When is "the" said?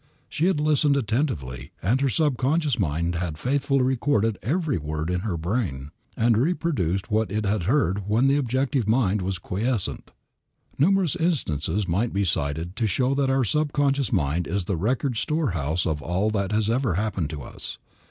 8.27-8.35, 14.65-14.75